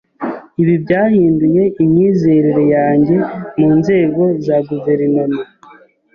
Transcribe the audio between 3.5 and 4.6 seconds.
mu nzego za